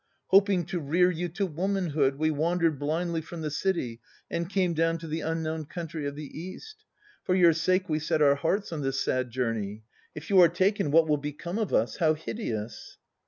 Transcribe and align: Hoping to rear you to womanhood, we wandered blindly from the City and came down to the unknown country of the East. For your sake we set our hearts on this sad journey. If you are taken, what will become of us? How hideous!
Hoping 0.29 0.65
to 0.65 0.79
rear 0.79 1.11
you 1.11 1.29
to 1.29 1.45
womanhood, 1.45 2.15
we 2.15 2.31
wandered 2.31 2.79
blindly 2.79 3.21
from 3.21 3.41
the 3.43 3.51
City 3.51 4.01
and 4.31 4.49
came 4.49 4.73
down 4.73 4.97
to 4.97 5.05
the 5.07 5.21
unknown 5.21 5.65
country 5.65 6.07
of 6.07 6.15
the 6.15 6.25
East. 6.25 6.85
For 7.23 7.35
your 7.35 7.53
sake 7.53 7.87
we 7.87 7.99
set 7.99 8.19
our 8.19 8.33
hearts 8.33 8.71
on 8.71 8.81
this 8.81 8.99
sad 8.99 9.29
journey. 9.29 9.83
If 10.15 10.31
you 10.31 10.39
are 10.41 10.49
taken, 10.49 10.89
what 10.89 11.07
will 11.07 11.17
become 11.17 11.59
of 11.59 11.71
us? 11.71 11.97
How 11.97 12.15
hideous! 12.15 12.97